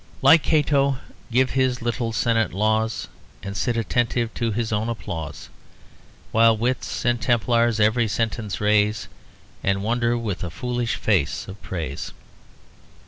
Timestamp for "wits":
6.57-7.05